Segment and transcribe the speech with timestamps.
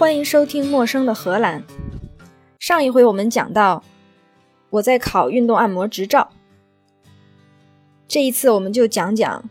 [0.00, 1.60] 欢迎收听《陌生的荷兰》。
[2.58, 3.84] 上一回我们讲到
[4.70, 6.30] 我在考运动按摩执照，
[8.08, 9.44] 这一次我们就讲讲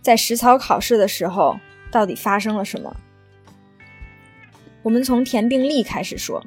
[0.00, 1.60] 在实操考试的时候
[1.90, 2.96] 到底发生了什么。
[4.82, 6.42] 我们从填病历开始说。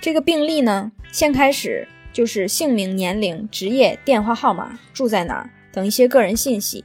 [0.00, 6.84] 这个病历呢，先开始就是姓名、年龄、职业、电话号码、住在哪儿等一些个人信息。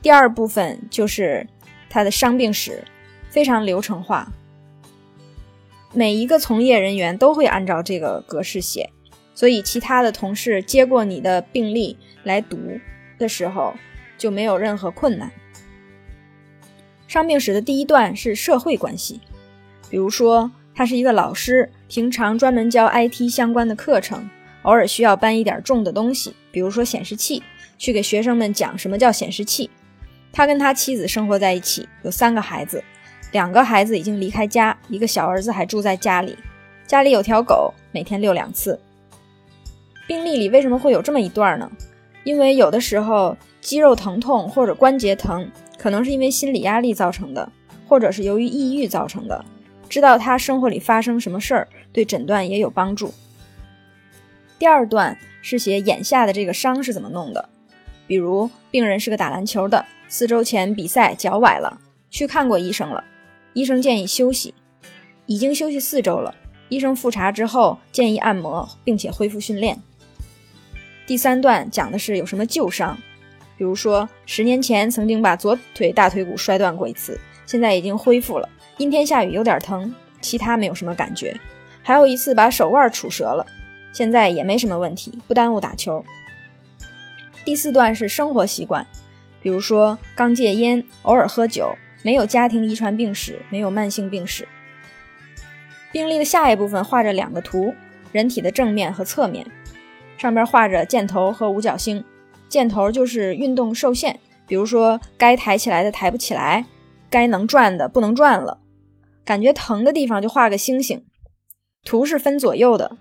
[0.00, 1.44] 第二部分就是
[1.90, 2.84] 他的伤病史，
[3.32, 4.30] 非常流程化。
[5.92, 8.90] 每一个从业人员都会按照这个格式写，
[9.34, 12.56] 所以其他的同事接过你的病历来读
[13.18, 13.74] 的时候
[14.16, 15.32] 就没有任何困难。
[17.08, 19.20] 伤病史的第一段是社会关系，
[19.90, 20.52] 比如说。
[20.74, 24.26] 他是一个老师，平常专门教 IT 相关的课程，
[24.62, 27.42] 偶尔需要搬一点重的东西，比如说显示器，
[27.76, 29.68] 去给学生们讲什么叫显示器。
[30.32, 32.82] 他跟他妻子生活在一起，有三个孩子，
[33.32, 36.36] 两个孩子已经离开家，一个小儿子还住在家里。
[36.86, 38.78] 家里有条狗，每天遛两次。
[40.06, 41.70] 病历里为什么会有这么一段呢？
[42.24, 47.50] 因为有的时候肌肉疼痛或者关节疼，可能是因为心理压力造成的，
[47.88, 49.44] 或者是由于抑郁造成的。
[49.88, 53.12] 知道他生活里发生什么事儿，对诊断也有帮助。
[54.58, 57.48] 第二段是写眼下的这个伤是怎么弄的，
[58.06, 63.02] 比如病人是个打篮球的，四周前比赛脚崴了，去看过医生了，
[63.54, 64.54] 医生建议休息，
[65.26, 66.34] 已经休息四周了，
[66.68, 69.78] 医生复查之后建议按摩，并且恢复训练。
[71.06, 72.96] 第三段讲的是有什么旧伤，
[73.58, 78.48] 比如说十年前曾经把左腿大腿骨摔断过一次，现在已经恢复了。
[78.78, 81.38] 阴天下雨有点疼，其他没有什么感觉。
[81.82, 83.44] 还有一次把手腕杵折了，
[83.92, 86.02] 现在也没什么问题，不耽误打球。
[87.44, 88.86] 第四段是生活习惯，
[89.42, 94.46] 比如说刚戒烟，偶尔喝酒，没有家庭遗传病史，没有慢性病史。
[95.92, 97.74] 病历的下一部分画着两个图，
[98.12, 99.46] 人体的正面和侧面，
[100.16, 102.04] 上边画着箭头和五角星。
[102.48, 106.66] 箭头就是运动受限，比如说该抬起来的抬不起来，
[107.08, 108.58] 该能转的不能转了。
[109.24, 111.04] 感觉疼的地方就画个星星，
[111.84, 112.96] 图是分左右的，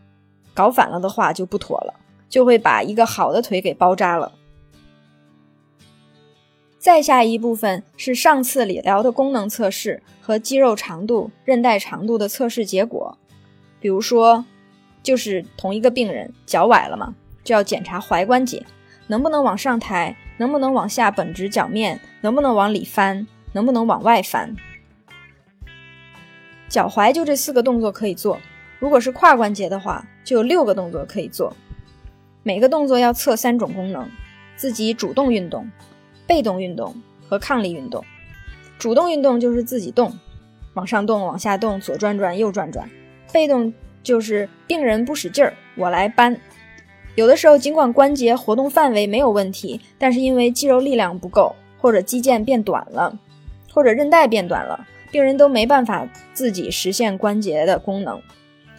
[0.54, 1.96] 搞反了的话就不妥了，
[2.30, 4.34] 就会把一个好的腿给包扎了。
[6.82, 13.20] 再下一部分是上次理疗的功能测试和肌肉长度、韧带长度的测试结果。
[13.80, 14.44] 比如说，
[15.04, 18.66] 就是同一个病人脚崴了嘛，就要检查踝关节
[19.06, 24.56] 能不能往上抬，能不能往下绷直脚面，能不能往里翻，能不能往外翻。
[26.68, 28.40] 脚踝就这四个动作可以做，
[28.80, 31.56] 如果是胯关节的话，就有六个动作可以做。
[32.42, 34.10] 每个动作要测三种功能：
[34.56, 35.70] 自己主动运动、
[36.32, 36.96] 被动运动
[37.28, 38.02] 和抗力运动。
[38.80, 40.18] 主动运动就是自己动，
[40.76, 42.88] 往上动、往下动、左转转、右转转；
[43.34, 46.40] 被动就是病人不使劲儿，我来搬。
[47.16, 53.20] 有的时候尽管关节活动范围没有问题，但是因为肌肉力量不够，或者肌腱变短了，
[53.74, 54.88] 或者韧带变短了。
[55.12, 58.22] 病人都没办法自己实现关节的功能，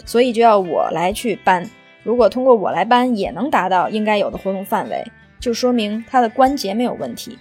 [0.07, 1.69] 所以就要我来去搬。
[2.03, 5.05] 如果通过我来搬也能达到应该有的活动范围，
[5.43, 7.37] 就说明他的关节没有问题。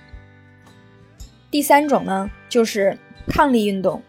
[1.51, 2.97] 第三种呢，就是
[3.28, 4.01] 抗力运动。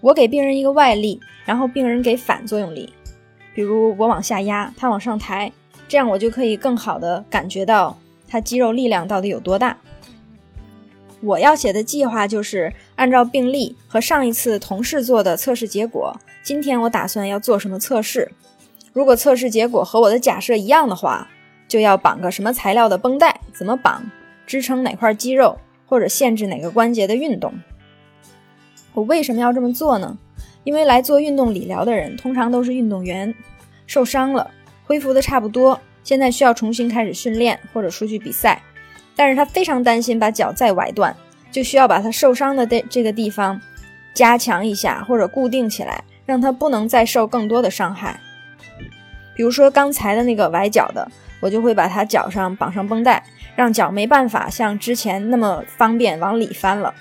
[0.00, 2.90] 我给病人一个外力，然后病人给反作用力，
[3.54, 5.52] 比如我往下压，他往上抬，
[5.86, 9.76] 这样我就可以更好的感觉到他肌肉力量到底有多大。
[11.20, 18.32] 我要写的计划就是按照病例和上一次同事做的测试结果，今天我打算要做什么测试。
[18.94, 21.28] 如果测试结果和我的假设一样的话，
[21.68, 24.10] 就要绑个什么材料的绷带，怎么绑，
[24.46, 27.52] 支撑哪块肌肉，或者限制哪个关节的运动。
[28.92, 30.16] 我为什么要这么做呢？
[30.62, 33.34] 因为来做运动理疗的人通常都是运动员，
[33.86, 34.50] 受伤了，
[34.84, 38.62] 恢复的差不多，现在需要重新开始训练或者出去比赛。
[39.16, 41.14] 但是他非常担心把脚再崴断，
[41.52, 43.60] 就需要把他受伤的这这个地方
[44.14, 48.18] 加强一下或者固定起来，让他不能再受更多的伤害。
[49.36, 51.10] 比如说刚才的那个崴脚的，
[51.44, 53.22] 我就会把他脚上绑上绷带，
[53.54, 56.94] 让脚没办法像之前那么方便往里翻了。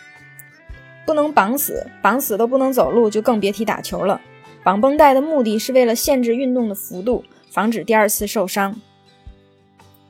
[1.05, 4.19] 不能绑死，绑死都不能走路，就更别提打球了。
[4.61, 8.75] 绑绷带的目的是为了限制运动的幅度，防止第二次受伤。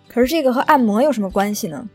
[0.08, 1.88] 可是这个和按摩有什么关系呢？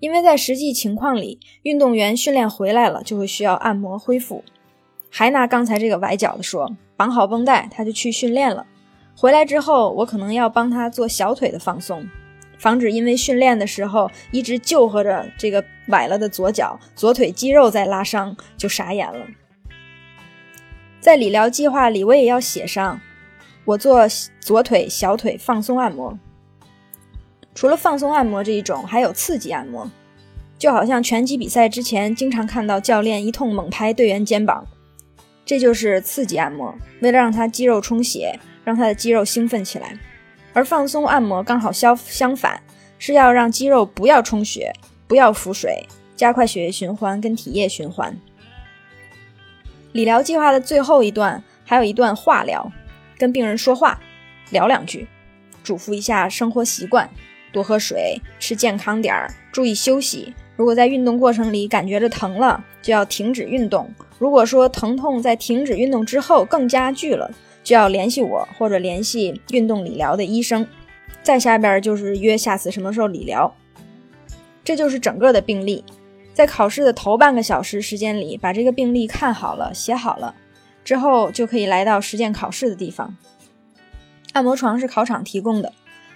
[0.00, 4.42] 因为在实际情况里，运动员训练回来了就会需要按摩恢复。
[5.10, 8.64] 还拿刚才这个崴脚的说，绑好绷带他就去训练了，
[9.16, 12.06] 回来之后我可能要帮他做小腿的放松，
[12.58, 19.26] 防止因为训练的时候一直就合着这个崴了的左脚，左腿肌肉在拉伤就傻眼了。
[21.00, 23.00] 在理疗计划里，我也要写上
[23.64, 24.06] 我做
[24.40, 26.18] 左腿、小腿放松按摩。
[27.54, 29.90] 除了放松按摩这一种，还有刺激按摩，
[30.58, 34.66] 就好像拳击比赛之前经常看到教练一通猛拍队员肩膀，
[35.46, 39.96] 这就是刺激按摩，为了让他肌肉充血，让他的肌肉兴奋起来。
[40.52, 42.60] 而放松按摩刚好相相反，
[42.98, 44.72] 是要让肌肉不要充血，
[45.06, 45.86] 不要浮水，
[46.16, 48.18] 加快血液循环跟体液循环。
[49.92, 52.72] 理疗计划的最后一段还有一段话疗，
[53.16, 54.00] 跟病人说话，
[54.50, 55.06] 聊两句，
[55.62, 57.08] 嘱咐一下生活习惯。
[57.52, 60.34] 多喝水，吃健康点儿，注意休息。
[60.56, 63.90] 如果在运动过程里感觉着疼了，就要停止运动。
[64.18, 67.30] 如果说疼痛在停止运动之后更加剧了，
[67.66, 70.64] 就要联系我或者联系运动理疗的医生。
[71.20, 73.52] 再下边就是约下次什么时候理疗。
[74.62, 75.84] 这就是整个的病历。
[76.32, 80.36] 在考试的头半个小时时间里，把这个病历看好了、写好了
[80.84, 83.16] 之后，就可以来到实践考试的地方。
[84.32, 85.72] 按摩床是考场提供的。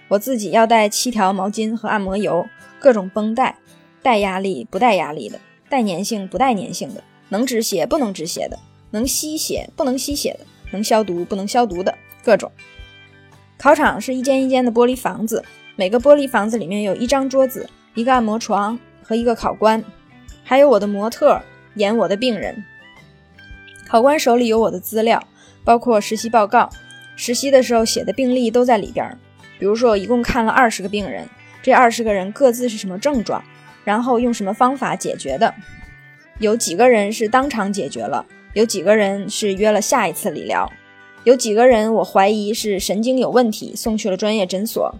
[0.07, 2.47] 我自己要带七条毛巾和按摩油，
[2.79, 3.57] 各种绷带，
[4.01, 5.37] 带压力不带压力的，
[5.67, 8.57] 带粘性不带粘性的，能止血不能止血的，
[8.91, 12.51] 能吸血不能吸血的，能消毒不能消毒的各种。
[13.57, 15.43] 考场是一间一间的玻璃房子，
[15.75, 19.83] 每个玻璃房子里面有一张桌子、一个按摩床和一个考官，
[20.43, 21.39] 还有我的模特
[21.75, 22.63] 演我的病人。
[23.87, 25.21] 考官手里有我的资料，
[25.63, 26.69] 包括实习报告、
[27.15, 29.17] 实习的时候写的病历都在里边。
[29.59, 31.27] 比如说，我一共看了二十个病人，
[31.61, 33.43] 这二十个人各自是什么症状，
[33.83, 35.53] 然后用什么方法解决的？
[36.39, 38.25] 有几个人是当场解决了？
[38.53, 40.69] 有几个人是约了下一次理疗？
[41.23, 44.93] 有几个人我怀疑是神经有问题，送去了专业诊所？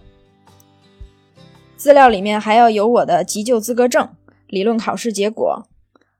[1.76, 4.08] 资料里面还要有我的急救资格证、
[4.46, 5.66] 理论考试结果。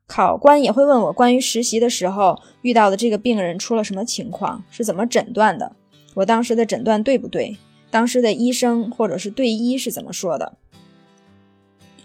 [0.07, 5.75] 考官也会问我关于实习的时候遇到的这个病人出了什么情况，是怎么诊断的？
[6.15, 7.57] 我当时的诊断对不对？
[7.91, 10.59] 当时的医生或者是队医是怎么说的？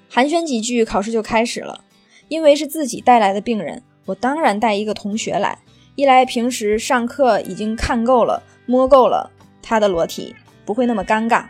[0.08, 1.84] 寒暄几句，考试就开始了。
[2.30, 5.60] 因为是自己带来的病人，我当然带一个同学来。
[5.94, 9.32] 一来平时上课已经看够了、摸够了
[9.62, 11.44] 他的裸体，不会那么尴尬；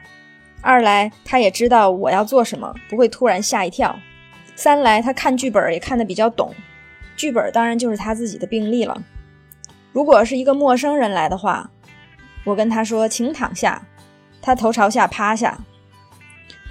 [0.62, 3.96] 二来他也知道我要做什么，不会突然吓一跳；
[4.56, 6.54] 三来他看剧本也看得比较懂，
[7.16, 9.02] 剧本当然就是他自己的病历了。
[9.92, 11.70] 如果是一个陌生人来的话，
[12.46, 13.82] 我跟他说：“请躺下。”
[14.42, 15.60] 他头朝下趴下，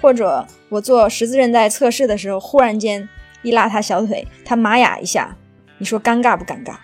[0.01, 3.07] 或者我做十字韧带测试的时候，忽然间
[3.43, 5.35] 一拉他小腿，他麻哑一下，
[5.77, 6.77] 你说尴尬不尴尬？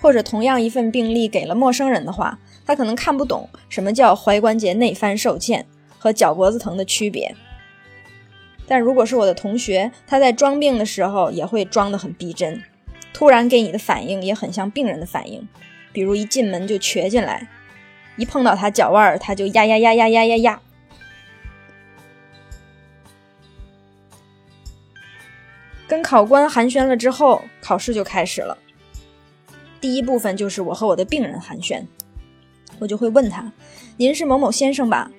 [0.00, 5.66] 或者同样一份病历给了陌生人的话，他可能看不懂什么叫踝关节内翻受限
[5.98, 7.34] 和脚脖子疼的区别。
[8.68, 12.62] 但如果是我的同学，他在装病的时候也会装得很逼真，
[13.12, 15.48] 突然给你的反应也很像病人的反应，
[15.92, 17.48] 比如一进门就瘸进来。
[18.16, 20.60] 一碰到他脚腕儿，他就呀呀呀呀呀呀呀。
[25.88, 28.56] 跟考官寒暄了之后，考试就开始了。
[29.80, 31.84] 第一部分就是我和我的病人寒暄，
[32.78, 33.52] 我就会问他
[33.96, 35.10] ：“您是某某先生吧？”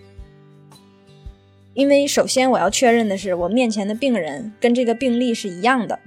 [1.73, 5.99] 因为首先我要确认的是，我面前的病人跟这个病例是一样的。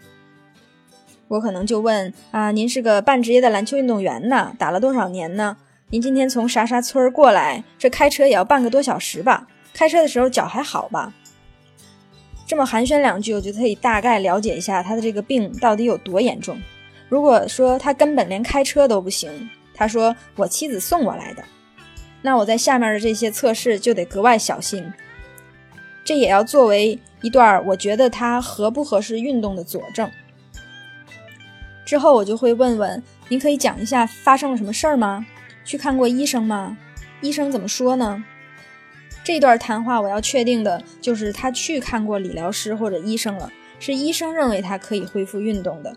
[1.29, 4.53] 我可能就问：“啊，您是个半职业的篮球运动员呢？
[4.59, 5.57] 打了多少年呢？”
[5.93, 7.65] 您今天从啥啥村过来？
[7.79, 9.47] 这开车也要半个多小时吧？
[9.73, 11.15] 开车的时候脚还好吧？
[12.51, 16.61] 这么寒暄两句，我就可以大概了解一下他的这个病到底有多严重。
[17.09, 21.45] 如果说他根本连开车都不行，他说我妻子送我来的，
[22.23, 24.85] 那我在下面的这些测试就得格外小心。
[26.05, 30.11] 这也要作为一段我觉得他合不合适运动的佐证。
[31.85, 35.25] 之后我就会问问，您可以讲一下发生了什么事儿吗？
[35.65, 36.77] 去看过医生吗？
[37.21, 38.25] 医生怎么说呢？
[39.23, 45.95] 这段谈话我要确定的就是他去看过理疗师或者医生了，是医生认为他可以恢复运动的。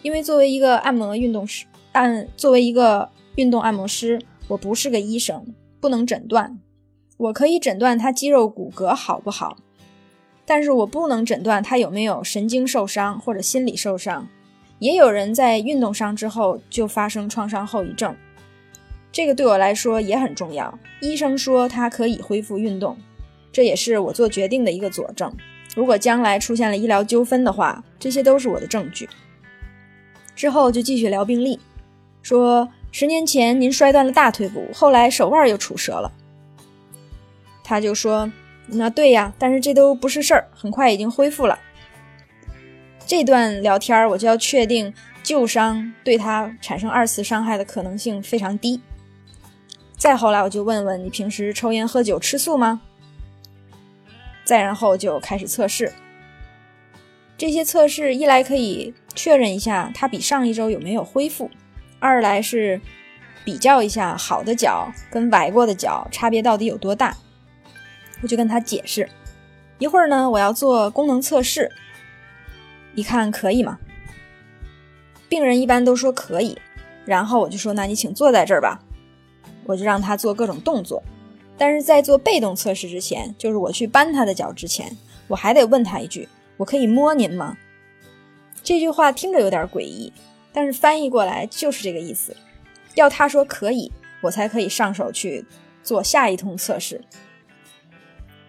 [0.00, 6.58] 因为作为一个按摩运动师，按作为一个运动按摩师，我不是个医生，不能诊断。
[7.18, 9.58] 我可以诊断他肌肉骨骼好不好，
[10.44, 14.26] 但是我不能诊断他有没有神经受伤或者心理受伤。
[14.80, 18.16] 也有人在运动伤之后就发生创伤后遗症。
[19.12, 20.76] 这个对我来说也很重要。
[21.00, 22.96] 医生说他可以恢复运动，
[23.52, 25.30] 这也是我做决定的一个佐证。
[25.76, 29.08] 如果将来出现了医疗纠纷的话，这些都是我的证据。
[30.34, 31.60] 之后就继续聊病历，
[32.22, 36.10] 说十年前您摔断了大腿骨，后来手腕又杵折了。
[37.62, 38.30] 他就说
[38.66, 41.58] ：“那对呀，但是这都不是事儿，很快已经恢复了。”
[43.06, 44.92] 这段聊天我就要确定
[45.22, 48.80] 旧伤对他产生二次伤害的可能性非常低。
[50.02, 52.80] 再后来，我就问问你平时抽烟、喝酒、吃素吗？
[54.42, 55.92] 再然后就开始测试。
[57.38, 61.48] 这些测试一来可以确认一下他比上一周有没有恢复，
[62.00, 62.80] 二来是
[63.44, 67.16] 比较一下好的脚跟崴过的脚差别到底有多大。
[68.22, 69.08] 我就跟他解释。
[69.78, 71.70] 一会儿呢，我要做功能测试，
[72.96, 73.78] 一看可以吗？
[75.28, 76.58] 病人一般都说可以，
[77.04, 78.80] 然后我就说：“那你请坐在这儿吧。”
[79.64, 81.02] 我就让他做各种动作，
[81.56, 84.96] 但是在做被动测试之前，就是我去搬他的脚之前，
[85.28, 86.28] 我还得问他一句
[86.58, 87.56] ：“我可以摸您吗？”
[88.62, 90.12] 这句话听着有点诡异，
[90.52, 92.36] 但是翻译过来就是这个意思。
[92.94, 93.90] 要他说可以，
[94.20, 95.44] 我才可以上手去
[95.82, 97.00] 做下一通测试。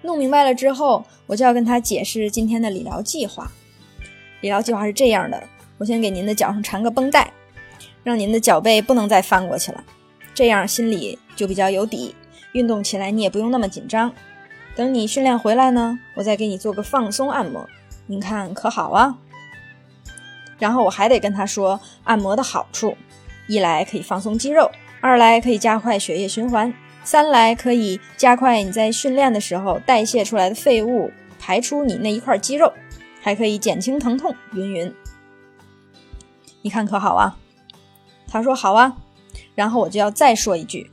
[0.02, 3.52] 弄明白了之后，我就要跟他解释今天的理疗计划。
[4.42, 5.42] 理疗计划是这样的：
[5.78, 7.32] 我先给您的脚上缠个绷带，
[8.04, 9.84] 让您的脚背不能再翻过去了，
[10.34, 12.16] 这样心里就比较有底，
[12.54, 14.12] 运动起来你也不用那么紧张。
[14.76, 17.68] 等你训练回来呢，我再给你做个放松按摩，
[18.08, 19.18] 您看可好啊？
[20.58, 22.98] 然后我还得跟他说按摩的好处：
[23.48, 24.72] 一来可以放松肌肉，
[25.02, 26.74] 二来可以加快血液循环。
[27.04, 32.72] 三来可以加快你在训练的时候代谢出来的废物排出你那一块肌肉，
[33.22, 34.96] 还可以减轻疼痛，云云。
[36.62, 37.38] 你看可好啊？
[38.28, 38.96] 他说好啊。
[39.56, 40.90] 然后我就要再说一句，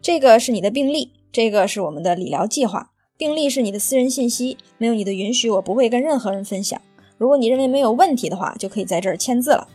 [0.00, 2.90] 这个是你的病历，这个是我们的理疗计划。
[3.16, 6.80] 病历是你的私人信息，没有你的允许，我不会跟任何人分享。
[7.16, 9.66] 如果你认为没有问题的话，就可以在这儿签字了。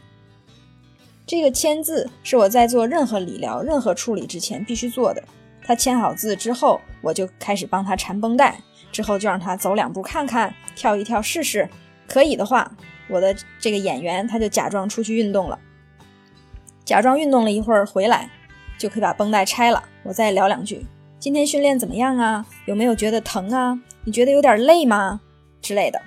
[1.25, 5.24] 这个签字是我在做任何理疗、任何处理之前必须做的。
[5.62, 8.60] 他签好字之后，我就开始帮他缠绷带，
[8.92, 11.70] 之后就让他走两步看看，跳一跳试试。
[12.08, 12.70] 可以的话，
[13.10, 15.58] 我的这个演员他就假装出去运动了，
[16.86, 18.30] 假装运动了一会儿回来，
[18.78, 19.84] 就可以把绷带拆了。
[20.04, 20.86] 我再聊两句，
[21.20, 22.46] 今天训练怎么样啊？
[22.66, 23.80] 有没有觉得疼啊？
[24.04, 25.22] 你觉得有点累吗？
[25.62, 26.02] 之类的。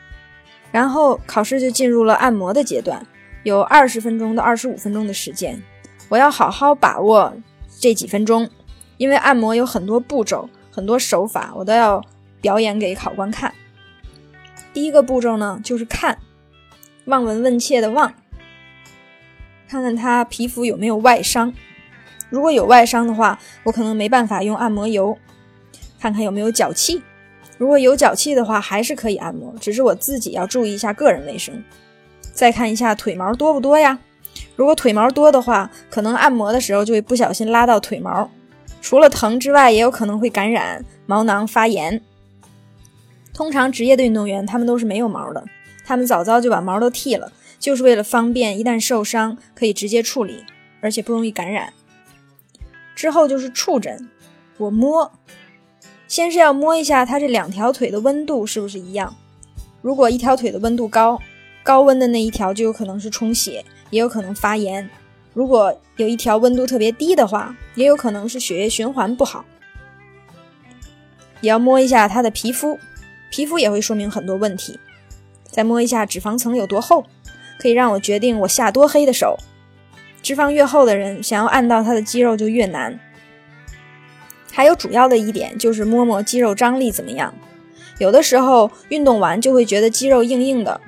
[0.70, 3.06] 然后考试就进入了按摩的阶段，
[3.42, 5.62] 有二十分钟到二十五分钟的时间，
[6.08, 7.32] 我要好好把握
[7.80, 8.48] 这几分钟。
[8.98, 12.02] 因为按摩有很多步骤、很多手法，我都要
[12.40, 13.52] 表演给考官看。
[14.72, 16.18] 第一个步骤呢，就是看，
[17.04, 18.14] 望闻问切的望，
[19.68, 21.52] 看看他皮肤有没有外伤。
[22.28, 25.16] 如果有外伤的话，我可能没办法用按摩油。
[25.98, 27.02] 看看有没有脚气，
[27.58, 31.64] 如果有脚气的话，还是可以按摩，只是我自己要注意一下个人卫生。
[32.32, 33.98] 再看一下腿毛多不多呀？
[34.54, 38.30] 如果腿毛多的话，可能按摩的时候就会不小心拉到腿毛。
[38.82, 42.00] 除了疼之外，也有可能会感染毛囊发炎。
[43.32, 45.42] 通常职业的运动员，他们都是没有毛的，
[45.84, 50.44] 他们早早就把毛都剃了，就是为了方便一旦受伤可以直接处理，
[50.80, 51.72] 而且不容易感染。
[52.94, 54.08] 之后就是触诊，
[54.58, 55.12] 我摸，
[56.08, 59.14] 先是要摸一下他这两条腿的温度是不是一样。
[59.82, 61.20] 如果一条腿的温度高，
[61.62, 64.88] 高温的那一条就有可能是充血，也有可能发炎。
[65.34, 69.44] 如果有一条温度特别低的话，也有可能是血液循环不好。
[71.42, 72.78] 也要摸一下他的皮肤，
[73.30, 74.80] 皮肤也会说明很多问题。
[75.44, 77.04] 再摸一下脂肪层有多厚，
[77.58, 79.36] 可以让我决定我下多黑的手。
[80.22, 82.98] 脂肪越厚的人，想要按到他的肌肉就越难。
[84.52, 87.34] 还有主要的一点就是摸摸肌肉张力怎么样。
[87.98, 90.80] 有的时候运动完就会觉得肌肉硬硬的，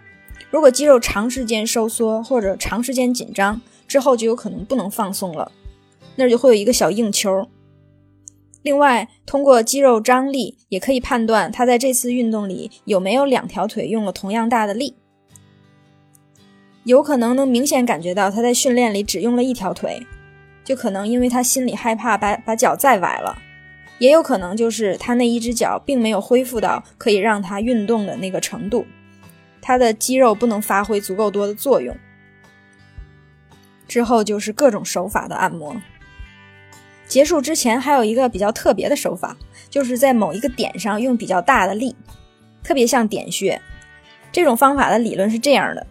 [0.50, 3.60] 如果肌肉长时间收缩或者长时间紧张。
[3.87, 5.50] 之后就有可能不能放松了，
[6.16, 7.48] 那儿就会有一个小硬球。
[8.60, 14.94] 另外，通过肌肉张力也可以判断他在这次运动里有没有两条腿用了同样大的力。
[16.88, 20.07] 有可能能明显感觉到他在训练里只用了一条腿，
[20.64, 23.37] 就可能因为他心里害怕把把脚再崴了；
[23.99, 28.87] 也有可能就是他那一只脚并没有恢复到可以让他运动的那个程度，
[29.61, 31.95] 他的肌肉不能发挥足够多的作用。
[33.87, 35.76] 之后就是各种手法的按摩。
[37.07, 39.37] 结束之前还有一个比较特别的手法，
[39.68, 41.95] 就是在某一个点上用比较大的力，
[42.62, 43.61] 特别像点穴。
[44.33, 45.87] 这种方法的理论是这样的：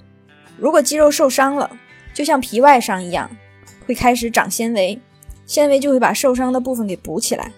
[0.58, 1.70] 如果肌肉受伤了，
[2.14, 3.30] 就像皮外伤一样，
[3.86, 5.00] 会开始长纤维，
[5.46, 7.52] 纤维就会把受伤的部分给补起来。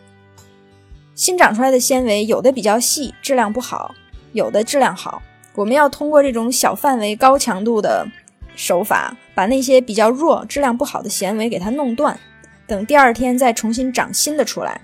[1.16, 3.94] 新长出来的纤维有的比较细，质量不好；
[4.34, 5.22] 有的质量好。
[5.56, 8.08] 我们要通过这种小范围、高强度的。
[8.56, 12.20] 手法把那些比较弱、质量不好的纤维给它弄断，
[12.68, 14.82] 等第二天再重新长新的出来。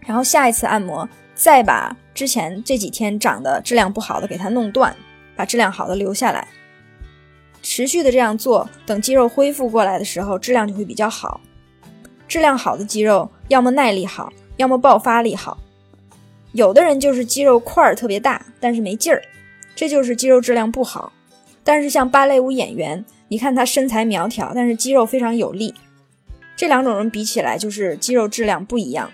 [0.00, 4.96] 然后下一次按摩，再把之前这几天长的质量不好的给它弄断，
[5.38, 6.48] 把质量好的留下来。
[7.62, 11.40] 持续的这样做，等肌肉恢复过来的时候，质量就会比较好。
[12.26, 15.58] 质量好的肌肉，要么耐力好，要么爆发力好。
[16.50, 19.22] 有的人就是肌肉块儿特别大，但是没劲儿，
[19.76, 21.12] 这就是肌肉质量不好。
[21.62, 25.72] 但是像芭蕾舞演员，你看他身材苗条，但是肌肉非常有力。
[26.56, 29.12] 这两种人比起来，就是肌肉质量不一样。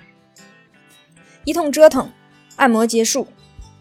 [1.45, 2.11] 一通折腾，
[2.57, 3.27] 按摩结束，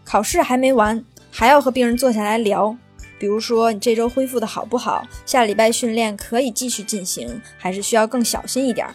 [0.04, 1.02] 考试还没完，
[1.36, 2.76] 还要和病人坐下来聊。
[3.18, 5.04] 比如说，你这周恢复的好不好？
[5.26, 8.86] 下礼拜训练可以继续进行，还是需要更小心一点？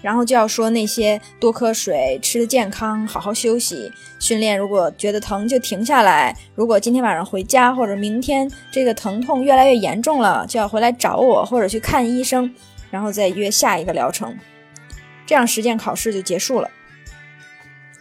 [0.00, 3.92] 然后就要说那些多喝水、吃的健康、好好休息。
[4.18, 6.34] 训练如果觉得疼就停下来。
[6.54, 12.54] 如果今天晚上回家或者明天这个疼痛越来越严重了，就要回来找我或者去看医生，
[12.90, 14.34] 然后再约下一个疗程。
[15.26, 16.70] 这样实践考试就结束了。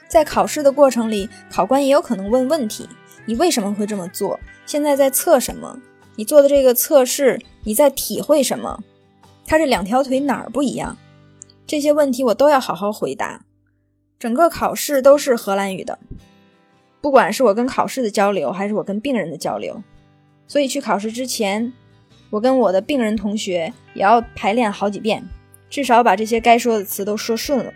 [0.07, 2.87] 在考试的过程里，考官也有可能问问题：
[3.25, 4.39] 你为什么会这么做？
[4.65, 5.79] 现在在测什么？
[6.15, 8.83] 你做的这个测试，你在体会什么？
[9.45, 10.97] 他这两条腿哪儿不一样？
[11.65, 13.45] 这些问题我都要好好回答。
[14.19, 15.99] 整个考试都是荷兰语的，
[17.01, 19.81] 不管是我跟考试的交流，还是我跟病人的交流。
[20.47, 21.73] 所以去考试之前，
[22.29, 25.23] 我跟我的病人同学也要排练好几遍，
[25.69, 27.73] 至少把这些该说的词都说顺了。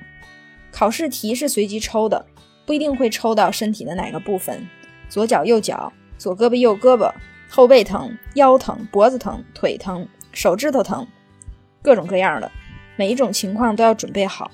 [0.71, 2.25] 考试题是随机抽的，
[2.65, 4.67] 不一定会抽到身体的哪个部分，
[5.09, 7.13] 左脚、右脚，左胳膊、右胳膊，
[7.49, 11.07] 后背疼、腰疼、脖子疼、腿疼、手指头疼，
[11.81, 12.51] 各种各样的，
[12.95, 14.51] 每一种情况都要准备好。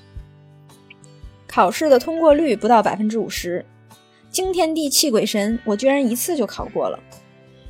[1.46, 3.64] 考试的通过率不到百分之五十，
[4.30, 6.98] 惊天地泣鬼神，我居然一次就考过了。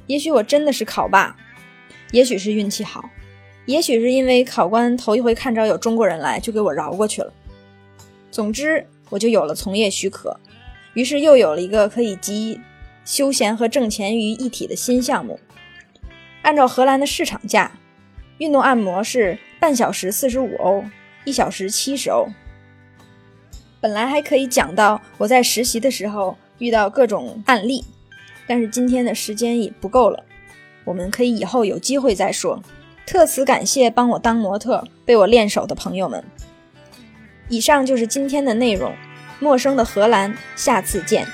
[0.06, 1.36] 也许我真的是考霸，
[2.10, 3.10] 也许是运气好，
[3.66, 7.32] 也许是因为考官头一回看着有中国人来，就给我饶过去了。
[8.30, 10.38] 总之，我就有了从业许可，
[10.94, 12.60] 于是又有了一个可以集
[13.04, 15.38] 休闲和挣钱于一体的新项目。
[16.42, 17.72] 按照荷兰的市场价，
[18.38, 20.84] 运动按摩是半小时四十五欧，
[21.24, 22.28] 一小时七十欧。
[23.80, 27.84] 本来还可以讲到我在实习的时候遇到各种案例，
[28.46, 30.24] 但是今天的时间也不够了，
[30.84, 32.62] 我们可以以后有机会再说。
[33.06, 36.24] 特此感谢帮我当模特、被我练手的朋友们。
[37.50, 38.94] 以上就是今天的内容，
[39.38, 41.26] 陌生的荷兰，下次见。